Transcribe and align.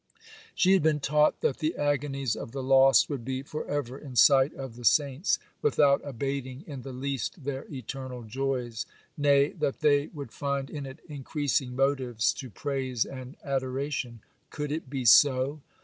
She 0.55 0.73
had 0.73 0.81
been 0.81 0.99
taught 0.99 1.41
that 1.41 1.59
the 1.59 1.75
agonies 1.75 2.35
of 2.35 2.53
the 2.53 2.63
lost 2.63 3.07
would 3.07 3.23
be 3.23 3.43
for 3.43 3.67
ever 3.67 3.99
in 3.99 4.15
sight 4.15 4.51
of 4.55 4.75
the 4.75 4.83
saints, 4.83 5.37
without 5.61 6.01
abating 6.03 6.63
in 6.65 6.81
the 6.81 6.91
least 6.91 7.43
their 7.43 7.67
eternal 7.71 8.23
joys; 8.23 8.87
nay, 9.15 9.49
that 9.51 9.81
they 9.81 10.07
would 10.07 10.31
find 10.31 10.71
in 10.71 10.87
it 10.87 11.01
increasing 11.07 11.75
motives 11.75 12.33
to 12.33 12.49
praise 12.49 13.05
and 13.05 13.37
adoration. 13.43 14.21
Could 14.49 14.71
it 14.71 14.89
be 14.89 15.05
so? 15.05 15.61